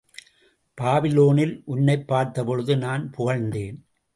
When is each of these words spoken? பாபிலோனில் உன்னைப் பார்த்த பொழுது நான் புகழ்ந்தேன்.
பாபிலோனில் 0.81 1.61
உன்னைப் 1.65 2.07
பார்த்த 2.07 2.43
பொழுது 2.43 2.77
நான் 2.77 3.13
புகழ்ந்தேன். 3.17 3.77